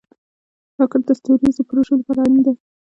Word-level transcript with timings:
راکټ 0.79 1.01
د 1.07 1.09
ستوریزو 1.19 1.67
پروژو 1.69 1.93
لپاره 1.99 2.19
اړین 2.25 2.41
دی 2.45 2.53